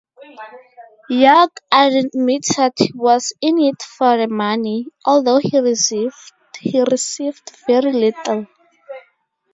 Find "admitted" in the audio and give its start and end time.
1.71-2.73